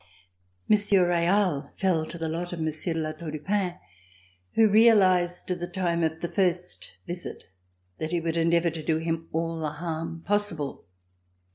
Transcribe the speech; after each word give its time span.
Monsieur 0.67 1.07
Real 1.07 1.69
fell 1.77 2.07
to 2.07 2.17
the 2.17 2.27
lot 2.27 2.53
of 2.53 2.59
Monsieur 2.59 2.95
de 2.95 2.99
La 3.01 3.11
Tour 3.11 3.29
du 3.29 3.37
Pin, 3.37 3.75
who 4.55 4.67
realized, 4.67 5.51
at 5.51 5.59
the 5.59 5.67
time 5.67 6.03
of 6.03 6.21
the 6.21 6.27
first 6.27 6.93
visit, 7.05 7.43
that 7.99 8.11
he 8.11 8.19
would 8.19 8.35
endeavor 8.35 8.71
to 8.71 8.81
do 8.81 8.97
him 8.97 9.29
all 9.31 9.59
the 9.59 9.73
harm 9.73 10.23
possible. 10.25 10.87